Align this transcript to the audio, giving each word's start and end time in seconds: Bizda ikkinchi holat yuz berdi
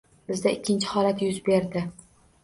Bizda 0.29 0.53
ikkinchi 0.53 0.87
holat 0.93 1.21
yuz 1.25 1.37
berdi 1.49 1.83